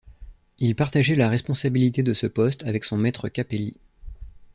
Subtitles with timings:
[0.57, 3.77] Il partageait la responsabilité de ce poste avec son maître Capelli.